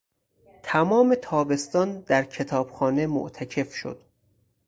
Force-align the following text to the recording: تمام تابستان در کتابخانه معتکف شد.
تمام 0.63 1.15
تابستان 1.15 1.99
در 2.01 2.23
کتابخانه 2.23 3.07
معتکف 3.07 3.73
شد. 3.75 4.01